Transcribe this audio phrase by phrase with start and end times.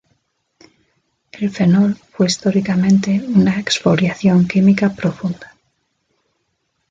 [1.31, 5.55] El fenol fue históricamente una exfoliación química profunda.